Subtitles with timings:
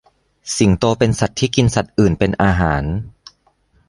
[0.55, 2.83] สิงโตเป็นสัตว์ที่กินสัตว์อื่นเป็นอาหาร